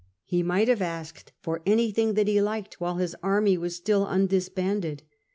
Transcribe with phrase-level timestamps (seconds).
[0.25, 5.03] He might have asked for anything that he liked while his army was still undisbanded.